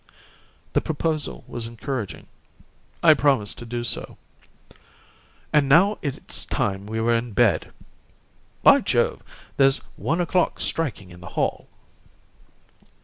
[0.73, 2.25] The proposal was encouraging.
[3.03, 4.17] I promised to do so.
[5.53, 7.71] "And now it's time we were in bed.
[8.63, 9.21] By Jove,
[9.57, 11.67] there's one o'clock striking in the hall."